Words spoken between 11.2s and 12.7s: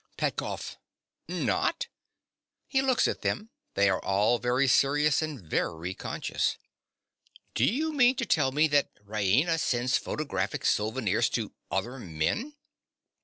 to other men?